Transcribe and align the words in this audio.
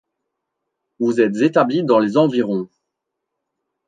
Vous 0.97 1.21
êtes 1.21 1.35
établi 1.43 1.83
dans 1.83 1.99
les 1.99 2.17
environs? 2.17 2.67